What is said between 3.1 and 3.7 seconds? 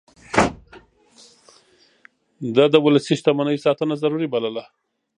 شتمنيو